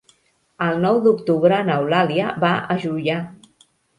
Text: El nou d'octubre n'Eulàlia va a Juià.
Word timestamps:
El 0.67 0.79
nou 0.85 0.95
d'octubre 1.07 1.59
n'Eulàlia 1.67 2.31
va 2.47 2.53
a 2.77 2.81
Juià. 2.87 3.21